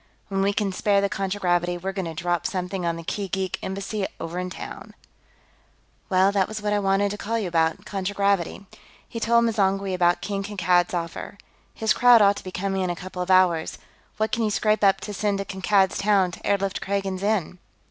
[0.29, 3.59] When we can spare the contragravity, we're going to drop something on the Kee geek
[3.61, 4.95] embassy, over in town."
[6.09, 8.65] "Well, that was what I wanted to call you about contragravity."
[9.07, 11.37] He told M'zangwe about King Kankad's offer.
[11.75, 13.77] "His crowd ought to be coming in in a couple of hours.
[14.17, 17.59] What can you scrape up to send to Kankad's Town to airlift Kragans in?"